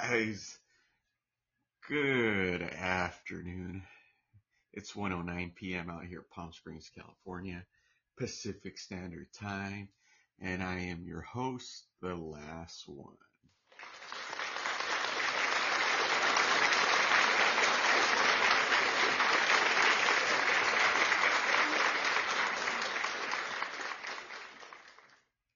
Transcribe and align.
Guys, 0.00 0.56
good 1.88 2.62
afternoon. 2.62 3.82
It's 4.72 4.92
1:09 4.92 5.56
p.m. 5.56 5.90
out 5.90 6.04
here, 6.04 6.24
Palm 6.30 6.52
Springs, 6.52 6.88
California, 6.96 7.64
Pacific 8.16 8.78
Standard 8.78 9.26
Time, 9.32 9.88
and 10.40 10.62
I 10.62 10.78
am 10.78 11.04
your 11.04 11.22
host, 11.22 11.88
the 12.00 12.14
last 12.14 12.88
one. 12.88 13.16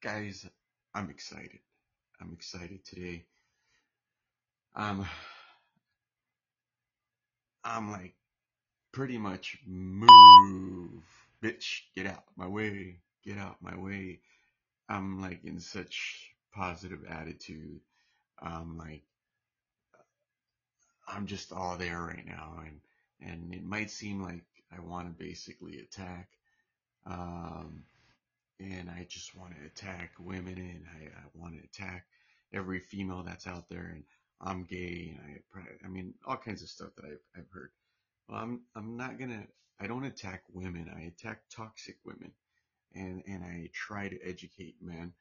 Guys, 0.02 0.45
I'm 0.93 1.10
excited. 1.10 1.60
I'm 2.20 2.32
excited 2.32 2.84
today. 2.84 3.24
Um, 4.74 5.06
I'm 7.64 7.90
like 7.92 8.14
pretty 8.92 9.18
much 9.18 9.58
move, 9.66 11.02
bitch, 11.42 11.82
get 11.95 12.06
out 12.06 12.24
my 12.36 12.48
way, 12.48 13.00
get 13.24 13.38
out 13.38 13.56
my 13.62 13.76
way. 13.76 14.20
I'm 14.88 15.20
like 15.20 15.45
in 15.45 15.60
such 15.60 16.34
positive 16.54 17.00
attitude. 17.08 17.80
I'm 18.40 18.78
like 18.78 19.02
I'm 21.07 21.26
just 21.26 21.52
all 21.52 21.76
there 21.76 22.01
right 22.02 22.26
now, 22.26 22.60
and 22.64 22.80
and 23.20 23.54
it 23.54 23.64
might 23.64 23.90
seem 23.90 24.23
like 24.23 24.45
I 24.76 24.80
want 24.80 25.07
to 25.09 25.24
basically 25.24 25.79
attack, 25.79 26.29
um, 27.07 27.84
and 28.60 28.90
I 28.90 29.07
just 29.09 29.36
want 29.36 29.54
to 29.57 29.66
attack 29.66 30.12
women, 30.18 30.59
and 30.59 30.84
I, 30.88 31.07
I 31.07 31.24
want 31.34 31.54
to 31.57 31.64
attack 31.64 32.07
every 32.52 32.80
female 32.80 33.23
that's 33.24 33.46
out 33.46 33.68
there, 33.68 33.92
and 33.95 34.04
I'm 34.43 34.65
gay, 34.65 35.16
and 35.16 35.40
I, 35.54 35.87
I 35.87 35.88
mean, 35.88 36.15
all 36.26 36.37
kinds 36.37 36.62
of 36.62 36.68
stuff 36.68 36.90
that 36.96 37.04
I've, 37.04 37.21
I've 37.37 37.51
heard. 37.52 37.71
Well, 38.29 38.40
I'm, 38.40 38.62
I'm 38.74 38.96
not 38.96 39.18
gonna, 39.18 39.45
I 39.80 39.87
don't 39.87 40.04
attack 40.04 40.43
women. 40.52 40.90
I 40.95 41.02
attack 41.02 41.43
toxic 41.54 41.96
women, 42.04 42.32
and, 42.95 43.23
and 43.26 43.45
I 43.45 43.70
try 43.73 44.09
to 44.09 44.18
educate 44.29 44.76
men 44.82 45.13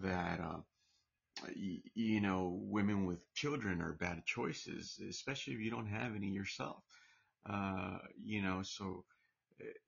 that, 0.00 0.40
uh, 0.40 0.60
you, 1.54 1.80
you 1.94 2.20
know, 2.20 2.58
women 2.62 3.04
with 3.04 3.32
children 3.34 3.82
are 3.82 3.92
bad 3.92 4.24
choices, 4.24 4.98
especially 5.08 5.54
if 5.54 5.60
you 5.60 5.70
don't 5.70 5.86
have 5.86 6.14
any 6.16 6.28
yourself. 6.28 6.82
Uh, 7.48 7.98
you 8.24 8.42
know, 8.42 8.62
so 8.62 9.04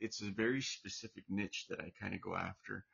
it's 0.00 0.22
a 0.22 0.30
very 0.30 0.60
specific 0.60 1.24
niche 1.28 1.66
that 1.68 1.80
I 1.80 1.92
kind 2.00 2.14
of 2.14 2.20
go 2.20 2.36
after. 2.36 2.84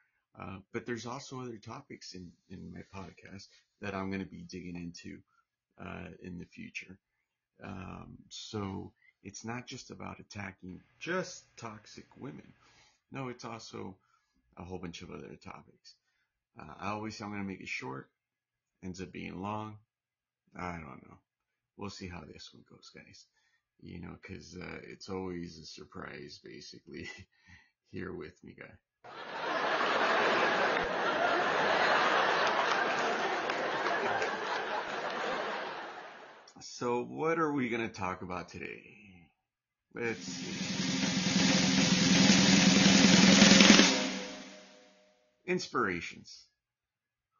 Uh, 0.40 0.58
but 0.72 0.86
there's 0.86 1.06
also 1.06 1.40
other 1.40 1.58
topics 1.58 2.14
in, 2.14 2.30
in 2.48 2.72
my 2.72 2.82
podcast 2.94 3.48
that 3.80 3.94
I'm 3.94 4.10
going 4.10 4.22
to 4.22 4.30
be 4.30 4.44
digging 4.48 4.76
into 4.76 5.18
uh, 5.80 6.08
in 6.22 6.38
the 6.38 6.44
future. 6.44 6.98
Um, 7.62 8.18
so 8.28 8.92
it's 9.22 9.44
not 9.44 9.66
just 9.66 9.90
about 9.90 10.20
attacking 10.20 10.80
just 10.98 11.44
toxic 11.56 12.06
women. 12.16 12.52
No, 13.12 13.28
it's 13.28 13.44
also 13.44 13.96
a 14.56 14.62
whole 14.64 14.78
bunch 14.78 15.02
of 15.02 15.10
other 15.10 15.36
topics. 15.42 15.94
Uh, 16.58 16.74
I 16.80 16.90
always 16.90 17.16
say 17.16 17.24
I'm 17.24 17.30
going 17.30 17.42
to 17.42 17.48
make 17.48 17.60
it 17.60 17.68
short. 17.68 18.08
Ends 18.82 19.00
up 19.00 19.12
being 19.12 19.40
long. 19.40 19.78
I 20.56 20.72
don't 20.72 21.02
know. 21.08 21.16
We'll 21.76 21.90
see 21.90 22.08
how 22.08 22.20
this 22.20 22.50
one 22.52 22.64
goes, 22.70 22.90
guys. 22.94 23.26
You 23.80 24.00
know, 24.00 24.16
cause, 24.26 24.56
uh, 24.60 24.78
it's 24.84 25.08
always 25.08 25.58
a 25.58 25.66
surprise, 25.66 26.40
basically, 26.42 27.08
here 27.90 28.12
with 28.12 28.42
me, 28.44 28.54
guy. 28.58 29.10
So 36.60 37.02
what 37.02 37.40
are 37.40 37.52
we 37.52 37.68
going 37.68 37.86
to 37.86 37.92
talk 37.92 38.22
about 38.22 38.48
today? 38.48 38.82
Let's 39.92 40.20
see. 40.20 40.54
Inspirations. 45.46 46.46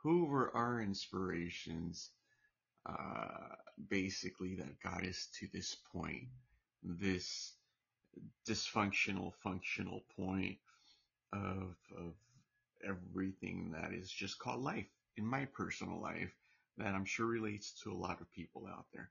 Who 0.02 0.26
were 0.26 0.54
our 0.54 0.80
inspirations, 0.80 2.10
uh, 2.86 3.54
basically 3.88 4.56
that 4.56 4.80
got 4.82 5.04
us 5.04 5.28
to 5.38 5.48
this 5.52 5.76
point, 5.92 6.28
this 6.82 7.52
dysfunctional, 8.46 9.32
functional 9.42 10.02
point 10.16 10.58
of, 11.32 11.76
of 11.96 12.14
everything 12.86 13.74
that 13.80 13.92
is 13.94 14.10
just 14.10 14.38
called 14.40 14.60
life 14.62 14.86
in 15.16 15.24
my 15.24 15.44
personal 15.46 16.00
life 16.00 16.32
that 16.78 16.94
I'm 16.94 17.04
sure 17.04 17.26
relates 17.26 17.72
to 17.82 17.92
a 17.92 17.94
lot 17.94 18.20
of 18.20 18.32
people 18.32 18.66
out 18.66 18.86
there, 18.92 19.10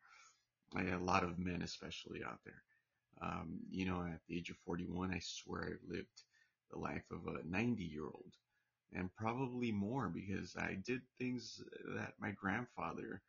a 0.75 0.97
lot 0.97 1.24
of 1.24 1.40
men 1.40 1.62
especially 1.62 2.22
out 2.24 2.40
there. 2.46 2.63
Um, 3.22 3.59
you 3.72 3.85
know, 3.85 4.01
at 4.01 4.19
the 4.28 4.38
age 4.38 4.50
of 4.50 4.57
41, 4.66 5.13
I 5.13 5.19
swear 5.22 5.63
I 5.63 5.94
lived 5.94 6.23
the 6.72 6.79
life 6.79 7.03
of 7.12 7.28
a 7.28 7.47
90 7.47 7.84
year 7.84 8.06
old 8.06 8.34
and 8.94 9.13
probably 9.16 9.72
more 9.72 10.09
because 10.09 10.56
I 10.57 10.78
did 10.85 11.02
things 11.18 11.62
that 11.96 12.13
my 12.19 12.31
grandfather 12.31 13.22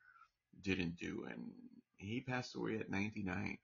didn't 0.63 0.97
do 0.97 1.27
and 1.31 1.51
he 1.97 2.21
passed 2.21 2.55
away 2.55 2.77
at 2.79 2.91
99 2.91 3.59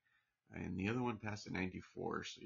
and 0.54 0.76
the 0.76 0.88
other 0.88 1.03
one 1.03 1.16
passed 1.16 1.47
at 1.47 1.53
94. 1.53 2.25
So, 2.25 2.42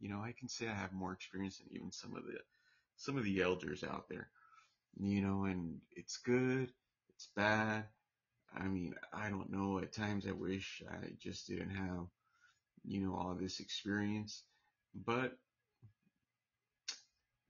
you 0.00 0.08
know, 0.08 0.20
I 0.20 0.32
can 0.38 0.48
say 0.48 0.68
I 0.68 0.74
have 0.74 0.92
more 0.92 1.12
experience 1.12 1.58
than 1.58 1.74
even 1.74 1.92
some 1.92 2.16
of 2.16 2.24
the, 2.24 2.38
some 2.96 3.16
of 3.16 3.24
the 3.24 3.42
elders 3.42 3.84
out 3.84 4.08
there, 4.08 4.28
you 4.98 5.20
know, 5.20 5.44
and 5.44 5.80
it's 5.94 6.16
good. 6.18 6.72
It's 7.16 7.28
bad. 7.34 7.84
I 8.54 8.64
mean, 8.68 8.94
I 9.12 9.28
don't 9.30 9.50
know. 9.50 9.78
At 9.78 9.92
times 9.92 10.26
I 10.26 10.32
wish 10.32 10.82
I 10.90 11.08
just 11.18 11.46
didn't 11.48 11.70
have, 11.70 12.06
you 12.84 13.00
know, 13.00 13.14
all 13.14 13.34
this 13.34 13.60
experience, 13.60 14.42
but 14.94 15.36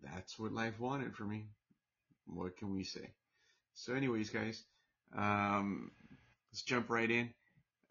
that's 0.03 0.39
what 0.39 0.53
life 0.53 0.79
wanted 0.81 1.15
for 1.15 1.25
me. 1.25 1.47
What 2.27 2.57
can 2.57 2.75
we 2.75 2.85
say? 2.85 3.11
So 3.75 3.95
anyways, 3.95 4.31
guys, 4.31 4.65
um, 5.17 5.91
let's 6.53 6.63
jump 6.63 6.91
right 6.91 7.11
in. 7.11 7.31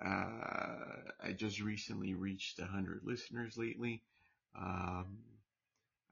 Uh, 0.03 1.01
I 1.23 1.31
just 1.35 1.61
recently 1.61 2.13
reached 2.13 2.59
100 2.59 3.01
listeners 3.03 3.57
lately. 3.57 4.01
Um, 4.57 5.17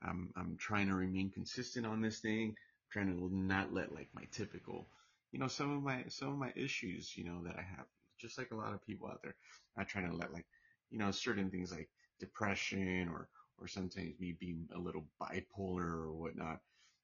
I'm, 0.01 0.33
I'm 0.35 0.57
trying 0.57 0.87
to 0.87 0.95
remain 0.95 1.29
consistent 1.29 1.85
on 1.85 2.01
this 2.01 2.19
thing, 2.19 2.49
I'm 2.49 2.55
trying 2.91 3.07
to 3.07 3.35
not 3.35 3.73
let 3.73 3.93
like 3.93 4.09
my 4.13 4.23
typical 4.31 4.87
you 5.33 5.39
know, 5.39 5.49
some 5.49 5.71
of 5.75 5.83
my, 5.83 6.05
some 6.09 6.29
of 6.29 6.37
my 6.39 6.53
issues, 6.55 7.17
you 7.17 7.25
know, 7.25 7.43
that 7.45 7.57
I 7.57 7.63
have, 7.63 7.87
just 8.19 8.37
like 8.39 8.51
a 8.51 8.57
lot 8.57 8.73
of 8.73 8.85
people 8.85 9.09
out 9.09 9.21
there, 9.23 9.35
not 9.77 9.89
trying 9.89 10.09
to 10.09 10.15
let 10.15 10.33
like, 10.33 10.47
you 10.91 10.99
know, 10.99 11.11
certain 11.11 11.51
things 11.51 11.73
like 11.73 11.89
depression 12.19 13.09
or, 13.09 13.29
or 13.59 13.67
sometimes 13.67 14.19
me 14.19 14.37
being 14.39 14.69
a 14.75 14.79
little 14.79 15.05
bipolar 15.21 15.87
or 15.87 16.13
whatnot, 16.13 16.61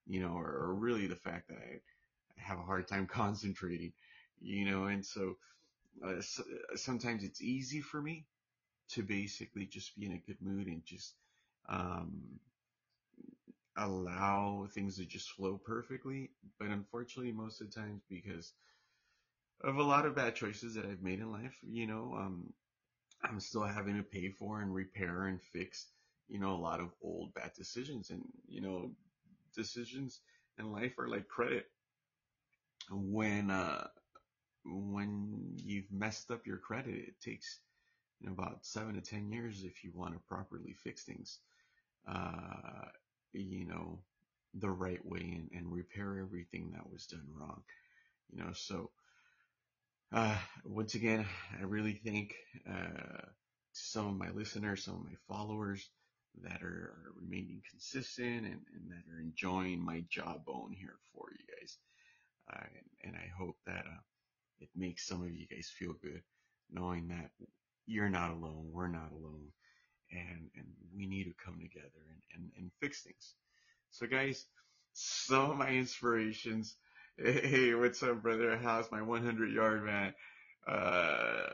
you 0.07 0.21
know, 0.21 0.33
or, 0.33 0.47
or 0.49 0.75
really 0.75 1.07
the 1.07 1.17
fact 1.17 1.49
that 1.49 1.57
I, 1.59 1.81
I 2.37 2.41
have 2.41 2.59
a 2.59 2.63
hard 2.63 2.87
time 2.87 3.07
concentrating, 3.11 3.93
you 4.39 4.65
know, 4.71 4.85
and 4.85 5.05
so, 5.05 5.37
uh, 6.05 6.21
so, 6.21 6.43
sometimes 6.75 7.23
it's 7.23 7.41
easy 7.41 7.81
for 7.81 8.01
me 8.01 8.27
to 8.89 9.03
basically 9.03 9.65
just 9.65 9.97
be 9.97 10.05
in 10.05 10.13
a 10.13 10.19
good 10.19 10.41
mood 10.41 10.67
and 10.67 10.85
just, 10.85 11.15
um, 11.69 12.39
allow 13.79 14.67
things 14.73 14.97
to 14.97 15.05
just 15.05 15.31
flow 15.31 15.57
perfectly. 15.57 16.31
But 16.59 16.69
unfortunately, 16.69 17.31
most 17.33 17.61
of 17.61 17.71
the 17.71 17.79
times, 17.81 18.01
because 18.09 18.53
of 19.63 19.77
a 19.77 19.83
lot 19.83 20.05
of 20.05 20.15
bad 20.15 20.35
choices 20.35 20.75
that 20.75 20.85
I've 20.85 21.01
made 21.01 21.19
in 21.19 21.31
life, 21.31 21.57
you 21.63 21.87
know, 21.87 22.15
um, 22.17 22.53
I'm 23.23 23.39
still 23.39 23.63
having 23.63 23.97
to 23.97 24.03
pay 24.03 24.29
for 24.29 24.61
and 24.61 24.73
repair 24.73 25.25
and 25.25 25.41
fix, 25.41 25.87
you 26.29 26.39
know, 26.39 26.55
a 26.55 26.57
lot 26.57 26.79
of 26.81 26.89
old 27.01 27.33
bad 27.33 27.53
decisions. 27.55 28.11
And, 28.11 28.23
you 28.47 28.61
know, 28.61 28.91
decisions 29.55 30.21
in 30.59 30.71
life 30.71 30.99
are 30.99 31.09
like 31.09 31.27
credit. 31.27 31.67
When, 32.91 33.51
uh, 33.51 33.87
when 34.65 35.57
you've 35.57 35.91
messed 35.91 36.31
up 36.31 36.47
your 36.47 36.57
credit, 36.57 36.95
it 36.95 37.21
takes 37.21 37.59
you 38.19 38.27
know, 38.27 38.33
about 38.33 38.65
seven 38.65 38.95
to 38.95 39.01
ten 39.01 39.31
years 39.31 39.63
if 39.63 39.83
you 39.83 39.91
want 39.93 40.13
to 40.13 40.19
properly 40.27 40.73
fix 40.73 41.03
things. 41.03 41.39
Uh, 42.07 42.89
you 43.33 43.65
know, 43.65 43.99
the 44.55 44.69
right 44.69 45.03
way 45.05 45.19
and, 45.21 45.49
and 45.53 45.71
repair 45.71 46.19
everything 46.19 46.71
that 46.73 46.91
was 46.91 47.05
done 47.05 47.27
wrong. 47.33 47.61
You 48.31 48.43
know, 48.43 48.51
so, 48.53 48.91
uh, 50.11 50.37
once 50.65 50.95
again, 50.95 51.25
I 51.59 51.63
really 51.63 52.01
thank, 52.05 52.35
uh, 52.69 53.21
some 53.73 54.07
of 54.07 54.17
my 54.17 54.31
listeners, 54.31 54.83
some 54.83 54.95
of 54.95 55.05
my 55.05 55.17
followers 55.27 55.89
that 56.43 56.61
are, 56.63 56.93
remaining 57.21 57.61
consistent 57.69 58.45
and, 58.45 58.61
and, 58.73 58.91
that 58.91 59.13
are 59.13 59.19
enjoying 59.21 59.83
my 59.83 60.03
jawbone 60.09 60.73
here 60.73 60.97
for 61.13 61.27
you 61.31 61.45
guys. 61.59 61.77
Uh, 62.51 62.65
and, 62.75 63.13
and, 63.13 63.15
I 63.15 63.29
hope 63.37 63.57
that, 63.67 63.85
uh, 63.85 64.01
it 64.59 64.69
makes 64.75 65.07
some 65.07 65.21
of 65.23 65.31
you 65.31 65.47
guys 65.47 65.71
feel 65.77 65.93
good 66.01 66.21
knowing 66.71 67.07
that 67.09 67.31
you're 67.85 68.09
not 68.09 68.31
alone. 68.31 68.69
We're 68.71 68.87
not 68.87 69.11
alone 69.11 69.47
and 70.11 70.49
and 70.55 70.67
we 70.95 71.07
need 71.07 71.25
to 71.25 71.33
come 71.43 71.59
together 71.59 71.89
and, 72.09 72.21
and, 72.35 72.51
and 72.57 72.71
fix 72.79 73.03
things. 73.03 73.33
So 73.91 74.07
guys, 74.07 74.45
some 74.93 75.51
of 75.51 75.57
my 75.57 75.69
inspirations. 75.69 76.75
Hey, 77.21 77.73
what's 77.75 78.01
up, 78.01 78.23
brother? 78.23 78.57
How's 78.57 78.89
my 78.93 79.01
100 79.01 79.51
yard 79.51 79.83
man? 79.83 80.13
uh, 80.67 81.49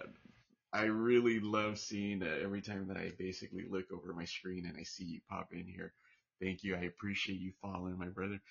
I 0.73 0.83
really 0.83 1.39
love 1.39 1.79
seeing 1.79 2.21
uh, 2.21 2.37
every 2.43 2.61
time 2.61 2.87
that 2.89 2.97
I 2.97 3.13
basically 3.17 3.65
look 3.69 3.85
over 3.93 4.13
my 4.13 4.25
screen 4.25 4.65
and 4.65 4.77
I 4.77 4.83
see 4.83 5.05
you 5.05 5.21
pop 5.29 5.49
in 5.53 5.65
here. 5.65 5.93
Thank 6.41 6.63
you. 6.63 6.75
I 6.75 6.81
appreciate 6.81 7.39
you 7.39 7.53
following 7.61 7.97
my 7.97 8.07
brother. 8.09 8.41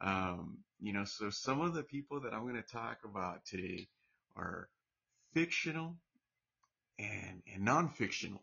Um, 0.00 0.58
you 0.80 0.92
know, 0.92 1.04
so 1.04 1.30
some 1.30 1.60
of 1.60 1.74
the 1.74 1.84
people 1.84 2.20
that 2.22 2.34
I'm 2.34 2.42
going 2.42 2.56
to 2.56 2.62
talk 2.62 2.98
about 3.04 3.44
today 3.44 3.88
are 4.36 4.68
fictional 5.34 5.96
and, 6.98 7.42
and 7.52 7.64
non-fictional, 7.64 8.42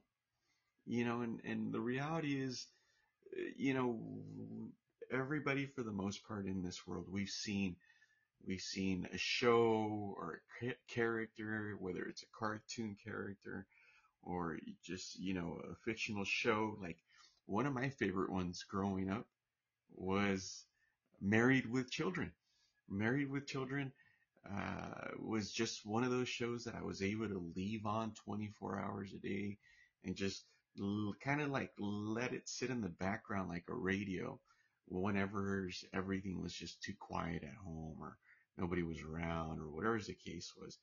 you 0.86 1.06
know, 1.06 1.22
and, 1.22 1.40
and 1.44 1.74
the 1.74 1.80
reality 1.80 2.42
is, 2.42 2.68
you 3.58 3.74
know, 3.74 4.00
everybody 5.12 5.66
for 5.66 5.84
the 5.84 5.92
most 5.92 6.26
part 6.28 6.46
in 6.46 6.62
this 6.62 6.86
world, 6.88 7.06
we've 7.10 7.30
seen, 7.30 7.76
we've 8.46 8.62
seen 8.62 9.08
a 9.14 9.18
show 9.18 10.16
or 10.18 10.42
a 10.62 10.74
character, 10.88 11.76
whether 11.80 12.04
it's 12.04 12.24
a 12.24 12.38
cartoon 12.38 12.96
character 13.04 13.66
or 14.24 14.60
just, 14.84 15.20
you 15.20 15.34
know, 15.34 15.60
a 15.72 15.76
fictional 15.84 16.26
show. 16.26 16.78
Like 16.82 16.98
one 17.46 17.66
of 17.66 17.74
my 17.74 17.90
favorite 17.90 18.32
ones 18.32 18.64
growing 18.64 19.10
up 19.10 19.26
was 19.96 20.66
Married 21.22 21.66
with 21.70 21.90
Children. 21.90 22.32
Married 22.90 23.30
with 23.30 23.48
Children 23.48 23.92
uh, 24.48 25.10
was 25.20 25.52
just 25.52 25.86
one 25.86 26.04
of 26.04 26.12
those 26.12 26.30
shows 26.30 26.64
that 26.66 26.76
I 26.76 26.84
was 26.84 27.02
able 27.02 27.28
to 27.28 27.52
leave 27.56 27.86
on 27.86 28.14
24 28.26 28.80
hours 28.80 29.12
a 29.14 29.18
day 29.18 29.58
and 30.04 30.16
just 30.16 30.44
kind 31.24 31.42
of 31.42 31.50
like 31.50 31.72
let 31.80 32.34
it 32.34 32.48
sit 32.48 32.70
in 32.70 32.82
the 32.82 32.90
background 32.90 33.50
like 33.50 33.66
a 33.70 33.76
radio 33.76 34.40
whenever 34.88 35.70
everything 35.94 36.42
was 36.42 36.54
just 36.54 36.82
too 36.82 36.94
quiet 37.00 37.44
at 37.44 37.64
home 37.64 37.98
or 38.00 38.18
nobody 38.58 38.84
was 38.84 39.02
around 39.02 39.60
or 39.60 39.70
whatever 39.70 40.00
the 40.00 40.14
case 40.14 40.54
was. 40.58 40.78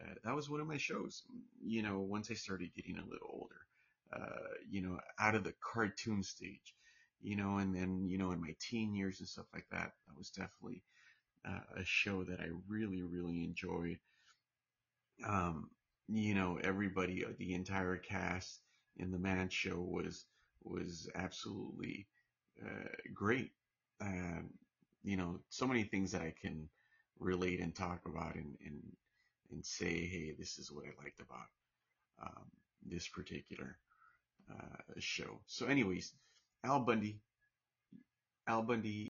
Uh, 0.00 0.14
that 0.24 0.34
was 0.34 0.48
one 0.48 0.60
of 0.60 0.66
my 0.66 0.76
shows, 0.76 1.22
you 1.62 1.82
know, 1.82 1.98
once 1.98 2.30
I 2.30 2.34
started 2.34 2.74
getting 2.74 2.96
a 2.98 3.04
little 3.04 3.28
older, 3.32 3.66
uh, 4.14 4.54
you 4.68 4.80
know, 4.80 4.98
out 5.18 5.34
of 5.34 5.44
the 5.44 5.54
cartoon 5.60 6.22
stage, 6.22 6.74
you 7.20 7.36
know, 7.36 7.58
and 7.58 7.74
then, 7.74 8.06
you 8.08 8.16
know, 8.16 8.30
in 8.30 8.40
my 8.40 8.54
teen 8.60 8.94
years 8.94 9.20
and 9.20 9.28
stuff 9.28 9.46
like 9.52 9.66
that, 9.70 9.92
that 10.06 10.16
was 10.16 10.30
definitely 10.30 10.82
uh, 11.46 11.80
a 11.80 11.84
show 11.84 12.24
that 12.24 12.40
I 12.40 12.48
really, 12.68 13.02
really 13.02 13.44
enjoyed. 13.44 13.98
Um, 15.26 15.70
you 16.08 16.34
know, 16.34 16.58
everybody, 16.62 17.24
uh, 17.24 17.30
the 17.38 17.52
entire 17.52 17.96
cast 17.96 18.60
in 18.96 19.10
the 19.10 19.18
Man 19.18 19.48
Show 19.48 19.80
was 19.80 20.26
was 20.62 21.08
absolutely 21.14 22.06
uh, 22.64 22.88
great. 23.14 23.52
Um, 24.00 24.50
you 25.02 25.16
know, 25.16 25.40
so 25.48 25.66
many 25.66 25.84
things 25.84 26.12
that 26.12 26.22
I 26.22 26.34
can 26.40 26.68
relate 27.18 27.60
and 27.60 27.74
talk 27.74 28.00
about 28.06 28.34
and 28.34 28.56
and 28.64 28.80
and 29.50 29.64
say, 29.64 30.06
hey, 30.06 30.34
this 30.38 30.58
is 30.58 30.70
what 30.70 30.84
I 30.84 31.02
liked 31.02 31.20
about 31.20 31.48
um, 32.22 32.44
this 32.84 33.08
particular 33.08 33.78
uh, 34.50 34.92
show. 34.98 35.40
So, 35.46 35.66
anyways, 35.66 36.12
Al 36.64 36.80
Bundy, 36.80 37.20
Al 38.46 38.62
Bundy 38.62 39.08